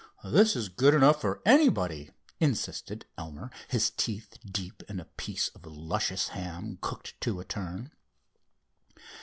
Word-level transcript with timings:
"This 0.25 0.55
is 0.55 0.67
good 0.69 0.95
enough 0.95 1.21
for 1.21 1.43
anybody," 1.45 2.09
insisted 2.39 3.05
Elmer, 3.19 3.51
his 3.67 3.91
teeth 3.91 4.35
deep 4.43 4.81
in 4.89 4.99
a 4.99 5.05
piece 5.05 5.49
of 5.49 5.63
luscious 5.63 6.29
ham 6.29 6.79
cooked 6.81 7.13
to 7.21 7.39
a 7.39 7.45
turn. 7.45 7.91